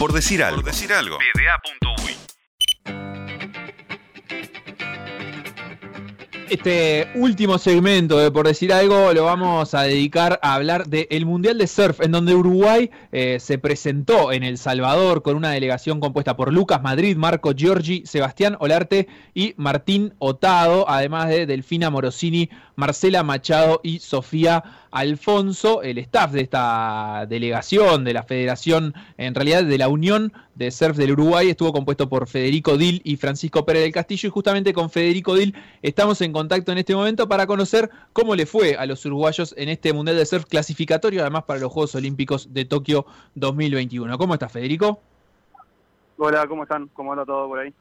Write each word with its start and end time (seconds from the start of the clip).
Por 0.00 0.14
decir 0.14 0.42
algo. 0.42 0.62
Por 0.62 0.72
decir 0.72 0.90
algo. 0.94 1.18
Este 6.50 7.06
último 7.14 7.58
segmento 7.58 8.18
de 8.18 8.32
Por 8.32 8.48
Decir 8.48 8.72
Algo 8.72 9.12
lo 9.12 9.26
vamos 9.26 9.72
a 9.72 9.82
dedicar 9.82 10.40
a 10.42 10.54
hablar 10.54 10.88
del 10.88 11.24
Mundial 11.24 11.58
de 11.58 11.68
Surf, 11.68 12.00
en 12.00 12.10
donde 12.10 12.34
Uruguay 12.34 12.90
eh, 13.12 13.38
se 13.38 13.58
presentó 13.58 14.32
en 14.32 14.42
El 14.42 14.58
Salvador 14.58 15.22
con 15.22 15.36
una 15.36 15.50
delegación 15.50 16.00
compuesta 16.00 16.36
por 16.36 16.52
Lucas 16.52 16.82
Madrid, 16.82 17.16
Marco 17.16 17.52
Giorgi, 17.54 18.02
Sebastián 18.04 18.56
Olarte 18.58 19.06
y 19.32 19.54
Martín 19.58 20.14
Otado, 20.18 20.88
además 20.88 21.28
de 21.28 21.46
Delfina 21.46 21.88
Morosini, 21.88 22.50
Marcela 22.80 23.22
Machado 23.22 23.80
y 23.82 23.98
Sofía 23.98 24.64
Alfonso. 24.90 25.82
El 25.82 25.98
staff 25.98 26.32
de 26.32 26.40
esta 26.40 27.26
delegación, 27.28 28.04
de 28.04 28.14
la 28.14 28.22
Federación, 28.22 28.94
en 29.18 29.34
realidad 29.34 29.64
de 29.64 29.76
la 29.76 29.88
Unión 29.88 30.32
de 30.54 30.70
Surf 30.70 30.96
del 30.96 31.12
Uruguay, 31.12 31.50
estuvo 31.50 31.72
compuesto 31.72 32.08
por 32.08 32.26
Federico 32.26 32.78
Dil 32.78 33.02
y 33.04 33.16
Francisco 33.16 33.66
Pérez 33.66 33.82
del 33.82 33.92
Castillo. 33.92 34.28
Y 34.28 34.30
justamente 34.30 34.72
con 34.72 34.88
Federico 34.88 35.34
Dil 35.34 35.54
estamos 35.82 36.22
en 36.22 36.32
contacto 36.32 36.72
en 36.72 36.78
este 36.78 36.96
momento 36.96 37.28
para 37.28 37.46
conocer 37.46 37.90
cómo 38.14 38.34
le 38.34 38.46
fue 38.46 38.76
a 38.76 38.86
los 38.86 39.04
uruguayos 39.04 39.54
en 39.58 39.68
este 39.68 39.92
Mundial 39.92 40.16
de 40.16 40.24
Surf 40.24 40.46
clasificatorio, 40.46 41.20
además 41.20 41.44
para 41.44 41.60
los 41.60 41.70
Juegos 41.70 41.94
Olímpicos 41.94 42.52
de 42.54 42.64
Tokio 42.64 43.04
2021. 43.34 44.16
¿Cómo 44.16 44.32
estás, 44.32 44.50
Federico? 44.50 45.00
Hola, 46.16 46.46
¿cómo 46.48 46.62
están? 46.62 46.88
¿Cómo 46.94 47.12
anda 47.12 47.26
todo 47.26 47.46
por 47.46 47.58
ahí? 47.58 47.74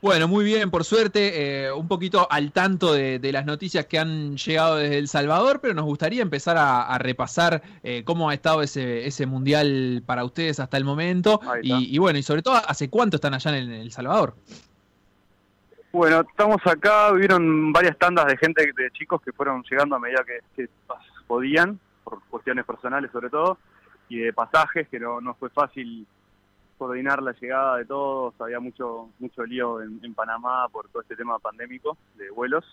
Bueno, 0.00 0.28
muy 0.28 0.44
bien, 0.44 0.70
por 0.70 0.84
suerte, 0.84 1.64
eh, 1.64 1.72
un 1.72 1.88
poquito 1.88 2.28
al 2.30 2.52
tanto 2.52 2.92
de, 2.92 3.18
las 3.32 3.44
noticias 3.44 3.86
que 3.86 3.98
han 3.98 4.36
llegado 4.36 4.76
desde 4.76 4.96
El 4.96 5.08
Salvador, 5.08 5.58
pero 5.60 5.74
nos 5.74 5.86
gustaría 5.86 6.22
empezar 6.22 6.56
a, 6.56 6.96
repasar 6.98 7.62
eh, 7.82 8.04
cómo 8.04 8.30
ha 8.30 8.34
estado 8.34 8.62
ese, 8.62 9.06
ese 9.06 9.26
mundial 9.26 10.02
para 10.06 10.24
ustedes 10.24 10.60
hasta 10.60 10.76
el 10.76 10.84
momento 10.84 11.40
y, 11.62 11.98
bueno, 11.98 12.18
y 12.18 12.22
sobre 12.22 12.42
todo, 12.42 12.54
¿hace 12.54 12.88
cuánto 12.88 13.16
están 13.16 13.34
allá 13.34 13.56
en 13.58 13.72
El, 13.72 13.90
Salvador? 13.90 14.34
Bueno, 15.90 16.20
estamos 16.20 16.64
acá, 16.64 17.10
vieron 17.12 17.72
varias 17.72 17.98
tandas 17.98 18.26
de 18.26 18.36
gente, 18.36 18.70
de 18.76 18.90
chicos 18.92 19.20
que 19.20 19.32
fueron 19.32 19.64
llegando 19.68 19.96
a 19.96 19.98
medida 19.98 20.24
que, 20.54 20.68
podían, 21.26 21.78
por 22.04 22.22
cuestiones 22.30 22.64
personales 22.64 23.10
sobre 23.10 23.30
todo, 23.30 23.58
y 24.08 24.18
de 24.18 24.32
pasajes, 24.32 24.88
que 24.88 25.00
no, 25.00 25.20
no 25.20 25.34
fue 25.34 25.50
fácil 25.50 26.06
coordinar 26.78 27.22
la 27.22 27.32
llegada 27.32 27.76
de 27.76 27.84
todos, 27.84 28.34
había 28.40 28.60
mucho 28.60 29.10
mucho 29.18 29.44
lío 29.44 29.82
en, 29.82 30.14
Panamá 30.14 30.68
por 30.68 30.88
todo 30.88 31.02
este 31.02 31.16
tema 31.16 31.38
pandémico 31.38 31.98
de 32.16 32.30
vuelos. 32.30 32.64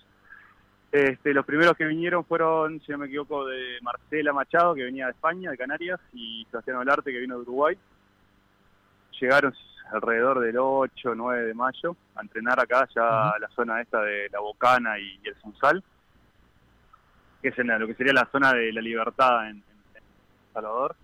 Este, 0.92 1.34
los 1.34 1.46
primeros 1.46 1.76
que 1.76 1.86
vinieron 1.86 2.24
fueron, 2.24 2.80
si 2.82 2.92
no 2.92 3.00
me 3.00 3.08
equivoco, 3.08 3.46
de 3.46 3.80
Marcela 3.82 4.32
Machado, 4.32 4.76
que 4.76 4.84
venía 4.84 5.06
de 5.06 5.12
España, 5.12 5.52
de 5.52 5.58
Canarias, 5.58 6.00
y 6.14 6.48
Sebastián 6.50 6.78
Olarte, 6.78 7.12
que 7.12 7.20
vino 7.20 7.36
de 7.36 7.42
Uruguay. 7.42 7.78
Llegaron 9.20 9.54
alrededor 9.92 10.40
del 10.40 10.58
8 10.58 11.12
o 11.12 11.16
9 11.16 11.48
de 11.48 11.54
mayo 11.54 11.98
a 12.16 12.22
entrenar 12.22 12.60
acá, 12.60 12.88
ya 12.96 13.32
a 13.32 13.40
la 13.40 13.50
zona 13.50 13.82
esta 13.82 14.02
de 14.02 14.30
La 14.32 14.40
Bocana 14.40 14.98
y, 15.00 15.20
el 15.24 15.36
Sunsal, 15.42 15.84
que 17.42 17.50
es 17.50 17.60
en 17.60 17.68
lo 17.80 17.88
que 17.88 17.96
sería 17.96 18.14
la 18.14 18.30
zona 18.32 18.54
de 18.54 18.72
la 18.72 18.82
libertad 18.82 19.50
en, 19.50 19.58
en 19.58 20.04
Salvador. 20.54 20.96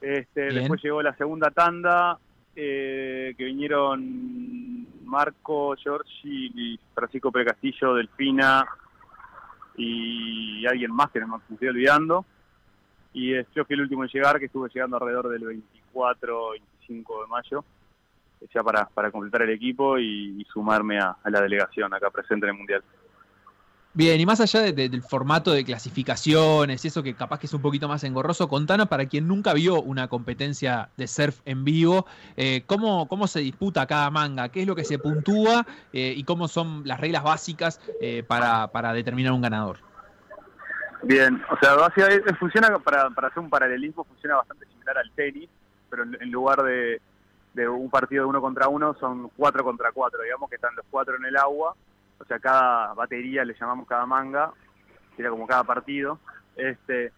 Este, 0.00 0.52
después 0.52 0.82
llegó 0.82 1.02
la 1.02 1.14
segunda 1.14 1.50
tanda, 1.50 2.18
eh, 2.56 3.34
que 3.36 3.44
vinieron 3.44 4.86
Marco, 5.04 5.74
Giorgi 5.76 6.52
y 6.54 6.80
Francisco 6.94 7.30
Precastillo, 7.30 7.94
Delfina 7.94 8.66
y 9.76 10.66
alguien 10.66 10.92
más 10.92 11.10
que 11.10 11.20
no 11.20 11.38
me 11.48 11.54
estoy 11.54 11.68
olvidando. 11.68 12.24
Y 13.12 13.34
yo 13.54 13.64
fui 13.64 13.74
el 13.74 13.82
último 13.82 14.04
en 14.04 14.10
llegar, 14.10 14.38
que 14.38 14.46
estuve 14.46 14.68
llegando 14.72 14.96
alrededor 14.96 15.28
del 15.28 15.44
24, 15.44 16.50
25 16.50 17.22
de 17.22 17.26
mayo, 17.28 17.64
ya 18.54 18.62
para, 18.62 18.86
para 18.86 19.10
completar 19.10 19.42
el 19.42 19.50
equipo 19.50 19.98
y, 19.98 20.46
sumarme 20.52 20.98
a 20.98 21.16
la 21.24 21.40
delegación 21.40 21.92
acá 21.92 22.10
presente 22.10 22.46
en 22.46 22.52
el 22.52 22.58
Mundial. 22.58 22.82
Bien, 23.92 24.20
y 24.20 24.24
más 24.24 24.40
allá 24.40 24.60
del 24.60 25.02
formato 25.02 25.50
de 25.50 25.64
clasificaciones 25.64 26.84
y 26.84 26.88
eso 26.88 27.02
que 27.02 27.14
capaz 27.14 27.40
que 27.40 27.46
es 27.46 27.54
un 27.54 27.60
poquito 27.60 27.88
más 27.88 28.04
engorroso, 28.04 28.48
contanos 28.48 28.86
para 28.86 29.06
quien 29.06 29.26
nunca 29.26 29.52
vio 29.52 29.82
una 29.82 30.06
competencia 30.06 30.90
de 30.96 31.08
surf 31.08 31.40
en 31.44 31.64
vivo, 31.64 32.06
eh, 32.36 32.62
¿cómo, 32.66 33.08
¿cómo 33.08 33.26
se 33.26 33.40
disputa 33.40 33.86
cada 33.86 34.08
manga? 34.10 34.48
¿Qué 34.50 34.60
es 34.60 34.68
lo 34.68 34.76
que 34.76 34.84
se 34.84 35.00
puntúa 35.00 35.66
eh, 35.92 36.14
y 36.16 36.22
cómo 36.22 36.46
son 36.46 36.82
las 36.84 37.00
reglas 37.00 37.24
básicas 37.24 37.80
eh, 38.00 38.22
para, 38.22 38.68
para 38.68 38.92
determinar 38.92 39.32
un 39.32 39.42
ganador? 39.42 39.78
Bien, 41.02 41.42
o 41.50 41.58
sea, 41.58 41.74
básicamente 41.74 42.32
funciona 42.36 42.78
para, 42.78 43.10
para 43.10 43.26
hacer 43.26 43.42
un 43.42 43.50
paralelismo, 43.50 44.04
funciona 44.04 44.36
bastante 44.36 44.66
similar 44.66 44.98
al 44.98 45.10
tenis, 45.16 45.48
pero 45.88 46.04
en, 46.04 46.30
lugar 46.30 46.62
de, 46.62 47.00
de 47.54 47.68
un 47.68 47.90
partido 47.90 48.22
de 48.22 48.28
uno 48.28 48.40
contra 48.40 48.68
uno 48.68 48.94
son 49.00 49.30
cuatro 49.36 49.64
contra 49.64 49.90
cuatro, 49.90 50.22
digamos 50.22 50.48
que 50.48 50.54
están 50.54 50.76
los 50.76 50.86
cuatro 50.92 51.16
en 51.16 51.24
el 51.24 51.36
agua 51.36 51.74
sea, 52.30 52.38
cada 52.38 52.94
batería 52.94 53.44
le 53.44 53.54
llamamos 53.54 53.86
cada 53.86 54.06
manga, 54.06 54.52
sería 55.16 55.30
como 55.30 55.46
cada 55.46 55.64
partido, 55.64 56.18
este, 56.56 57.12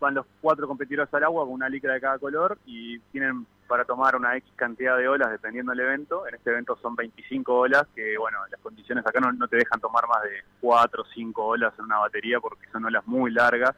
van 0.00 0.14
los 0.14 0.26
cuatro 0.40 0.66
competidores 0.66 1.12
al 1.14 1.24
agua 1.24 1.44
con 1.44 1.52
una 1.52 1.68
licra 1.68 1.92
de 1.94 2.00
cada 2.00 2.18
color 2.18 2.58
y 2.64 2.98
tienen 3.12 3.46
para 3.68 3.84
tomar 3.84 4.16
una 4.16 4.36
X 4.36 4.50
cantidad 4.56 4.96
de 4.96 5.06
olas 5.06 5.30
dependiendo 5.30 5.70
del 5.70 5.80
evento. 5.80 6.26
En 6.26 6.34
este 6.34 6.50
evento 6.50 6.76
son 6.82 6.96
25 6.96 7.54
olas, 7.54 7.86
que 7.94 8.18
bueno, 8.18 8.38
las 8.50 8.60
condiciones 8.60 9.06
acá 9.06 9.20
no, 9.20 9.46
te 9.46 9.56
dejan 9.56 9.78
tomar 9.78 10.08
más 10.08 10.22
de 10.22 10.42
4 10.60 11.02
o 11.02 11.06
5 11.06 11.44
olas 11.44 11.72
en 11.78 11.84
una 11.84 11.98
batería 11.98 12.40
porque 12.40 12.66
son 12.72 12.86
olas 12.86 13.06
muy 13.06 13.30
largas, 13.30 13.76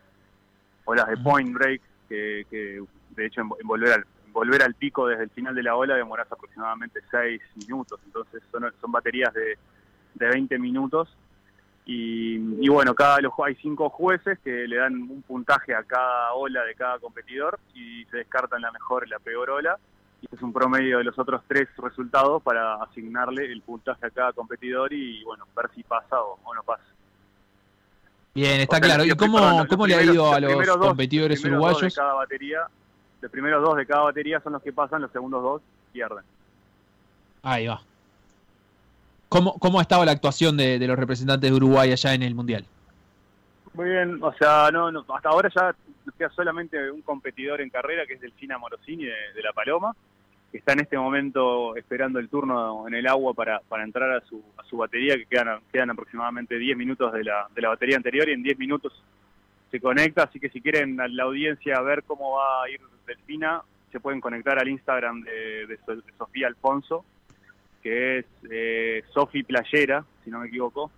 olas 0.84 1.08
de 1.08 1.16
point 1.18 1.52
break, 1.52 1.82
que, 2.08 2.82
de 3.10 3.26
hecho 3.26 3.42
en, 3.42 3.48
volver 3.48 3.92
al 3.92 4.06
volver 4.32 4.62
al 4.62 4.74
pico 4.74 5.08
desde 5.08 5.24
el 5.24 5.30
final 5.30 5.54
de 5.54 5.62
la 5.62 5.76
ola 5.76 5.94
demoras 5.94 6.30
aproximadamente 6.32 7.00
6 7.10 7.42
minutos, 7.56 8.00
entonces 8.06 8.42
son, 8.50 8.72
son 8.80 8.90
baterías 8.90 9.32
de 9.34 9.58
de 10.14 10.28
20 10.28 10.58
minutos. 10.58 11.08
Y, 11.84 12.68
bueno, 12.68 12.94
cada 12.94 13.20
los, 13.20 13.32
hay 13.44 13.56
cinco 13.56 13.90
jueces 13.90 14.38
que 14.44 14.68
le 14.68 14.76
dan 14.76 14.94
un 14.94 15.22
puntaje 15.22 15.74
a 15.74 15.82
cada 15.82 16.32
ola 16.34 16.62
de 16.62 16.74
cada 16.74 16.98
competidor 17.00 17.58
y 17.74 18.04
se 18.04 18.18
descartan 18.18 18.62
la 18.62 18.70
mejor 18.70 19.04
y 19.06 19.10
la 19.10 19.18
peor 19.18 19.50
ola. 19.50 19.78
Y 20.20 20.32
es 20.32 20.40
un 20.42 20.52
promedio 20.52 20.98
de 20.98 21.04
los 21.04 21.18
otros 21.18 21.42
tres 21.48 21.68
resultados 21.76 22.40
para 22.42 22.76
asignarle 22.76 23.50
el 23.50 23.60
puntaje 23.62 24.06
a 24.06 24.10
cada 24.10 24.32
competidor 24.32 24.92
y 24.92 25.24
bueno, 25.24 25.44
ver 25.56 25.70
si 25.74 25.82
pasa 25.82 26.20
o, 26.22 26.38
no 26.54 26.62
pasa. 26.62 26.84
Bien, 28.32 28.60
está 28.60 28.80
claro. 28.80 29.04
¿Y 29.04 29.10
cómo, 29.16 29.66
cómo 29.68 29.86
le 29.86 29.96
ha 29.96 30.02
ido 30.02 30.32
a 30.32 30.38
los 30.38 30.76
competidores 30.76 31.44
uruguayos? 31.44 31.82
de 31.82 31.90
cada 31.90 32.14
batería, 32.14 32.60
los 33.20 33.30
primeros 33.30 33.60
dos 33.60 33.76
de 33.76 33.86
cada 33.86 34.02
batería 34.02 34.40
son 34.40 34.52
los 34.52 34.62
que 34.62 34.72
pasan, 34.72 35.02
los 35.02 35.10
segundos 35.10 35.42
dos 35.42 35.62
pierden. 35.92 36.24
Ahí 37.42 37.66
va. 37.66 37.82
¿Cómo, 39.32 39.58
cómo 39.58 39.78
ha 39.78 39.82
estado 39.82 40.04
la 40.04 40.12
actuación 40.12 40.58
de, 40.58 40.78
los 40.86 40.98
representantes 40.98 41.48
de 41.48 41.56
Uruguay 41.56 41.90
allá 41.90 42.12
en 42.12 42.22
el 42.22 42.34
Mundial? 42.34 42.66
Muy 43.72 43.88
bien, 43.88 44.22
o 44.22 44.30
sea, 44.34 44.68
no, 44.70 44.88
hasta 45.08 45.30
ahora 45.30 45.48
ya 45.48 45.74
queda 46.18 46.28
solamente 46.36 46.90
un 46.90 47.00
competidor 47.00 47.62
en 47.62 47.70
carrera, 47.70 48.04
que 48.04 48.12
es 48.12 48.20
Delfina 48.20 48.58
Morosini 48.58 49.06
de, 49.06 49.42
La 49.42 49.54
Paloma, 49.54 49.96
que 50.50 50.58
está 50.58 50.74
en 50.74 50.80
este 50.80 50.98
momento 50.98 51.74
esperando 51.76 52.18
el 52.18 52.28
turno 52.28 52.86
en 52.86 52.92
el 52.92 53.06
agua 53.06 53.32
para, 53.32 53.60
para 53.60 53.84
entrar 53.84 54.10
a 54.10 54.20
su, 54.20 54.42
a 54.58 54.64
su 54.64 54.76
batería, 54.76 55.16
que 55.16 55.24
quedan, 55.24 55.60
quedan 55.72 55.88
aproximadamente 55.88 56.58
10 56.58 56.76
minutos 56.76 57.10
de 57.14 57.24
la, 57.24 57.46
de 57.54 57.62
la 57.62 57.70
batería 57.70 57.96
anterior 57.96 58.28
y 58.28 58.32
en 58.32 58.42
10 58.42 58.58
minutos 58.58 58.92
se 59.70 59.80
conecta, 59.80 60.24
así 60.24 60.40
que 60.40 60.50
si 60.50 60.60
quieren 60.60 60.98
la 60.98 61.24
audiencia 61.24 61.80
ver 61.80 62.02
cómo 62.02 62.32
va 62.32 62.64
a 62.64 62.68
ir 62.68 62.82
Delfina, 63.06 63.62
se 63.90 63.98
pueden 63.98 64.20
conectar 64.20 64.58
al 64.58 64.68
Instagram 64.68 65.22
de, 65.22 65.66
de 65.68 65.78
Sofía 66.18 66.48
Alfonso, 66.48 67.06
que 67.82 68.18
es 68.18 68.26
eh, 68.50 69.02
Sofi 69.12 69.42
Playera, 69.42 70.04
si 70.24 70.30
no 70.30 70.40
me 70.40 70.48
equivoco. 70.48 70.90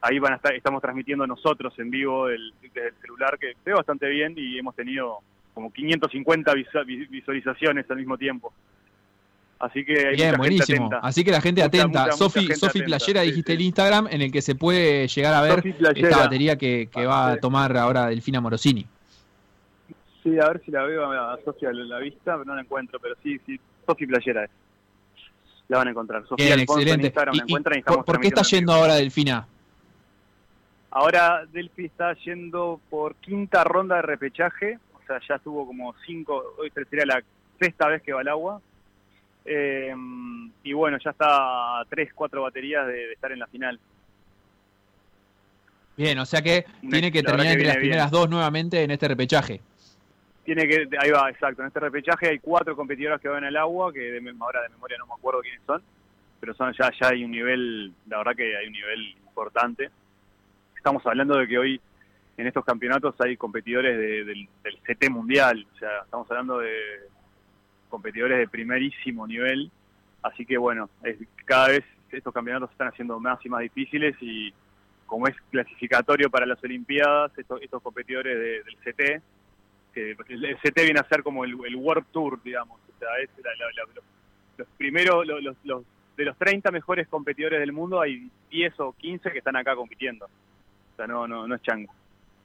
Ahí 0.00 0.18
van 0.18 0.34
a 0.34 0.36
estar, 0.36 0.54
estamos 0.54 0.80
transmitiendo 0.80 1.26
nosotros 1.26 1.72
en 1.78 1.90
vivo 1.90 2.26
desde 2.26 2.88
el 2.88 2.94
celular, 3.00 3.38
que 3.38 3.54
ve 3.64 3.72
bastante 3.72 4.08
bien 4.08 4.34
y 4.36 4.58
hemos 4.58 4.74
tenido 4.74 5.18
como 5.54 5.72
550 5.72 6.52
visualizaciones 7.08 7.90
al 7.90 7.96
mismo 7.96 8.16
tiempo. 8.18 8.52
Así 9.58 9.84
que 9.84 10.08
hay 10.08 10.16
Bien, 10.16 10.36
buenísimo. 10.36 10.90
Así 11.00 11.24
que 11.24 11.30
la 11.30 11.40
gente 11.40 11.62
atenta. 11.62 12.12
Sofi, 12.12 12.54
Sofi 12.54 12.82
Playera, 12.82 13.22
dijiste 13.22 13.54
el 13.54 13.62
Instagram, 13.62 14.06
en 14.10 14.20
el 14.20 14.30
que 14.30 14.42
se 14.42 14.54
puede 14.54 15.08
llegar 15.08 15.32
a 15.32 15.40
ver 15.40 15.62
esta 15.94 16.18
batería 16.18 16.56
que, 16.56 16.90
va 16.94 17.32
a 17.32 17.36
tomar 17.38 17.76
ahora 17.76 18.06
Delfina 18.06 18.40
Morosini. 18.40 18.86
Sí, 20.22 20.38
a 20.38 20.48
ver 20.48 20.60
si 20.64 20.70
la 20.70 20.82
veo 20.82 21.10
a 21.10 21.38
Sofi 21.44 21.66
a 21.66 21.72
la 21.72 21.98
vista, 21.98 22.32
pero 22.32 22.44
no 22.44 22.54
la 22.54 22.60
encuentro, 22.60 22.98
pero 23.00 23.14
sí, 23.22 23.40
sí, 23.46 23.58
Sofi 23.86 24.06
Playera 24.06 24.44
es 24.44 24.50
la 25.68 25.78
van 25.78 25.88
a 25.88 25.90
encontrar. 25.90 26.26
Sofía 26.26 26.46
Bien, 26.46 26.60
excelente. 26.60 27.10
¿Por, 27.10 28.20
qué 28.20 28.28
está 28.28 28.42
yendo 28.42 28.72
ahora 28.72 28.94
Delfina? 28.94 29.46
Ahora 30.90 31.44
Delfi 31.52 31.84
está 31.84 32.14
yendo 32.14 32.80
por 32.88 33.16
quinta 33.16 33.64
ronda 33.64 33.96
de 33.96 34.02
repechaje, 34.02 34.78
o 34.94 35.06
sea, 35.06 35.20
ya 35.28 35.34
estuvo 35.34 35.66
como 35.66 35.94
cinco, 36.06 36.54
hoy 36.58 36.70
sería 36.70 37.04
la 37.04 37.22
sexta 37.60 37.88
vez 37.88 38.02
que 38.02 38.14
va 38.14 38.20
al 38.20 38.28
agua. 38.28 38.60
Eh, 39.44 39.94
y 40.64 40.72
bueno, 40.72 40.98
ya 41.04 41.10
está 41.10 41.80
a 41.80 41.84
tres, 41.88 42.12
cuatro 42.14 42.42
baterías 42.42 42.86
de, 42.86 43.12
estar 43.12 43.30
en 43.30 43.38
la 43.38 43.46
final. 43.46 43.78
Bien, 45.96 46.18
o 46.18 46.26
sea 46.26 46.42
que 46.42 46.64
tiene 46.80 47.12
que 47.12 47.22
terminar 47.22 47.52
entre 47.52 47.66
las 47.66 47.76
primeras 47.76 48.10
dos 48.10 48.28
nuevamente 48.28 48.82
en 48.82 48.90
este 48.90 49.08
repechaje. 49.08 49.60
Tiene 50.46 50.68
que, 50.68 50.88
ahí 50.98 51.10
va, 51.10 51.28
exacto. 51.28 51.60
En 51.60 51.68
este 51.68 51.80
repechaje 51.80 52.28
hay 52.28 52.38
cuatro 52.38 52.76
competidoras 52.76 53.20
que 53.20 53.28
van 53.28 53.44
al 53.44 53.56
agua, 53.56 53.92
que 53.92 54.00
de, 54.00 54.34
ahora 54.40 54.62
de 54.62 54.68
memoria 54.70 54.96
no 54.98 55.06
me 55.06 55.14
acuerdo 55.14 55.42
quiénes 55.42 55.60
son, 55.66 55.82
pero 56.40 56.54
son 56.54 56.72
ya, 56.72 56.90
ya 57.00 57.08
hay 57.08 57.24
un 57.24 57.32
nivel, 57.32 57.92
la 58.06 58.18
verdad 58.18 58.36
que 58.36 58.56
hay 58.56 58.66
un 58.68 58.72
nivel 58.72 59.16
importante. 59.26 59.90
Estamos 60.76 61.04
hablando 61.04 61.36
de 61.36 61.48
que 61.48 61.58
hoy 61.58 61.80
en 62.36 62.46
estos 62.46 62.64
campeonatos 62.64 63.16
hay 63.18 63.36
competidores 63.36 63.98
del, 63.98 64.48
del 64.62 64.78
CT 64.86 65.10
mundial, 65.10 65.66
o 65.74 65.78
sea, 65.78 66.02
estamos 66.04 66.30
hablando 66.30 66.60
de 66.60 66.74
competidores 67.88 68.38
de 68.38 68.46
primerísimo 68.46 69.26
nivel, 69.26 69.70
así 70.22 70.46
que 70.46 70.58
bueno, 70.58 70.88
es, 71.02 71.16
cada 71.44 71.68
vez 71.68 71.84
estos 72.12 72.32
campeonatos 72.32 72.70
se 72.70 72.74
están 72.74 72.88
haciendo 72.88 73.18
más 73.18 73.44
y 73.44 73.48
más 73.48 73.62
difíciles 73.62 74.14
y 74.20 74.54
como 75.06 75.26
es 75.26 75.36
clasificatorio 75.50 76.30
para 76.30 76.46
las 76.46 76.62
Olimpiadas, 76.62 77.36
estos, 77.36 77.60
estos 77.62 77.82
competidores 77.82 78.64
del 78.64 78.76
CT, 78.84 79.22
que 79.96 80.34
el 80.34 80.56
CT 80.62 80.82
viene 80.82 81.00
a 81.00 81.08
ser 81.08 81.22
como 81.22 81.44
el, 81.44 81.54
World 81.54 82.06
Tour, 82.12 82.42
digamos, 82.42 82.78
o 82.78 82.98
sea, 82.98 83.08
es 83.22 83.30
primeros, 84.76 85.26
los, 85.26 85.56
los, 85.64 85.82
de 86.16 86.24
los 86.24 86.36
30 86.36 86.70
mejores 86.70 87.08
competidores 87.08 87.60
del 87.60 87.72
mundo, 87.72 88.00
hay 88.00 88.30
10 88.50 88.80
o 88.80 88.92
15 88.92 89.32
que 89.32 89.38
están 89.38 89.56
acá 89.56 89.74
compitiendo, 89.74 90.26
o 90.26 90.96
sea, 90.96 91.06
no, 91.06 91.26
no, 91.26 91.46
no 91.48 91.54
es 91.54 91.62
chango 91.62 91.92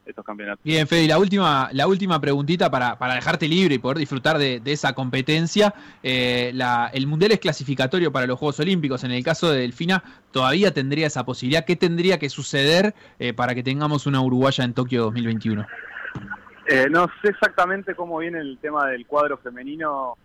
estos 0.05 0.25
campeonatos. 0.25 0.63
Bien, 0.63 0.87
Fede, 0.87 1.03
y 1.03 1.07
la 1.07 1.19
última, 1.19 1.69
la 1.73 1.87
última 1.87 2.19
preguntita 2.19 2.71
para, 2.71 2.97
para 2.97 3.15
dejarte 3.15 3.47
libre 3.47 3.75
y 3.75 3.77
poder 3.77 3.99
disfrutar 3.99 4.37
de, 4.39 4.61
esa 4.65 4.93
competencia. 4.93 5.75
Eh, 6.01 6.53
el 6.93 7.07
Mundial 7.07 7.33
es 7.33 7.39
clasificatorio 7.39 8.11
para 8.11 8.25
los 8.25 8.39
Juegos 8.39 8.59
Olímpicos. 8.59 9.03
En 9.03 9.11
el 9.11 9.23
caso 9.23 9.51
de 9.51 9.59
Delfina, 9.59 10.03
¿todavía 10.31 10.73
tendría 10.73 11.05
esa 11.05 11.23
posibilidad? 11.23 11.65
¿Qué 11.65 11.75
tendría 11.75 12.17
que 12.17 12.29
suceder 12.29 12.95
eh, 13.19 13.33
para 13.33 13.53
que 13.53 13.61
tengamos 13.61 14.07
una 14.07 14.21
Uruguaya 14.21 14.63
en 14.63 14.73
Tokio 14.73 15.03
2021? 15.03 15.67
Eh, 16.67 16.87
no 16.89 17.07
sé 17.21 17.29
exactamente 17.29 17.95
cómo 17.95 18.19
viene 18.19 18.39
el 18.39 18.57
tema 18.59 18.87
del 18.87 19.05
cuadro 19.07 19.37
femenino 19.37 20.17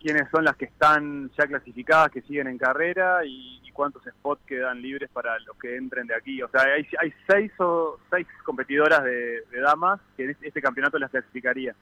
quiénes 0.00 0.28
son 0.30 0.44
las 0.44 0.56
que 0.56 0.66
están 0.66 1.30
ya 1.36 1.46
clasificadas, 1.46 2.10
que 2.12 2.22
siguen 2.22 2.46
en 2.46 2.58
carrera 2.58 3.24
y, 3.24 3.60
cuántos 3.72 4.04
spots 4.04 4.40
quedan 4.46 4.80
libres 4.80 5.10
para 5.12 5.38
los 5.40 5.54
que 5.58 5.76
entren 5.76 6.06
de 6.06 6.14
aquí. 6.14 6.40
O 6.40 6.48
sea, 6.48 6.62
hay, 6.62 6.86
hay 6.98 7.12
seis 7.28 7.52
o 7.58 7.98
seis 8.08 8.26
competidoras 8.42 9.04
de, 9.04 9.42
damas 9.60 10.00
que 10.16 10.24
en 10.24 10.30
este, 10.30 10.48
este, 10.48 10.62
campeonato 10.62 10.98
las 10.98 11.10
clasificaría. 11.10 11.74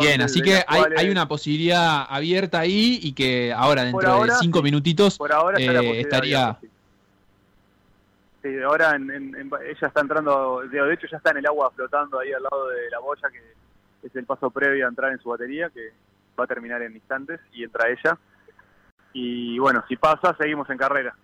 Bien, 0.00 0.22
así 0.22 0.40
que 0.40 0.64
hay, 0.66 1.10
una 1.10 1.28
posibilidad 1.28 2.06
abierta 2.08 2.60
ahí 2.60 2.98
y 3.02 3.12
que 3.12 3.52
ahora, 3.52 3.84
dentro 3.84 4.24
de 4.24 4.32
cinco 4.40 4.62
minutitos, 4.62 5.18
por 5.18 5.32
ahora 5.32 5.58
eh, 5.60 6.00
estaría... 6.00 6.56
Sí, 6.62 6.70
ahora 8.64 8.96
ella 8.96 9.86
está 9.86 10.00
entrando, 10.00 10.62
de 10.70 10.94
hecho 10.94 11.06
ya 11.10 11.18
está 11.18 11.30
en 11.30 11.38
el 11.38 11.46
agua 11.46 11.70
flotando 11.74 12.18
ahí 12.18 12.32
al 12.32 12.42
lado 12.42 12.68
de 12.68 12.90
la 12.90 12.98
boya, 12.98 13.28
que 13.30 14.06
es 14.06 14.16
el 14.16 14.24
paso 14.24 14.50
previo 14.50 14.86
a 14.86 14.88
entrar 14.88 15.12
en 15.12 15.20
su 15.20 15.28
batería, 15.28 15.70
que 15.70 15.90
va 16.38 16.44
a 16.44 16.46
terminar 16.46 16.82
en 16.82 16.94
instantes 16.94 17.40
y 17.52 17.64
entra 17.64 17.88
ella. 17.88 18.18
Y 19.12 19.58
bueno, 19.58 19.84
si 19.88 19.96
pasa, 19.96 20.34
seguimos 20.38 20.68
en 20.70 20.78
carrera. 20.78 21.14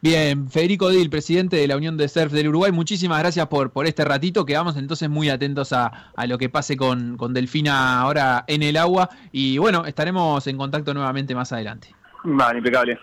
Bien, 0.00 0.50
Federico 0.50 0.90
Dil, 0.90 1.08
presidente 1.08 1.56
de 1.56 1.66
la 1.66 1.78
Unión 1.78 1.96
de 1.96 2.08
Surf 2.08 2.30
del 2.30 2.48
Uruguay, 2.48 2.70
muchísimas 2.72 3.20
gracias 3.20 3.46
por, 3.46 3.70
por 3.70 3.86
este 3.86 4.04
ratito. 4.04 4.44
Quedamos 4.44 4.76
entonces 4.76 5.08
muy 5.08 5.30
atentos 5.30 5.72
a, 5.72 6.10
lo 6.26 6.36
que 6.36 6.50
pase 6.50 6.76
con, 6.76 7.16
con, 7.16 7.32
Delfina 7.32 8.00
ahora 8.00 8.44
en 8.46 8.62
el 8.62 8.76
agua. 8.76 9.08
Y 9.32 9.56
bueno, 9.56 9.86
estaremos 9.86 10.46
en 10.46 10.58
contacto 10.58 10.92
nuevamente 10.92 11.34
más 11.34 11.52
adelante. 11.52 11.94
Vale, 12.22 12.58
impecable. 12.58 12.98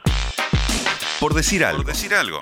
Por 1.19 1.33
decir 1.33 1.65
algo. 1.65 1.83
Por 1.83 1.91
decir 1.91 2.13
algo. 2.13 2.39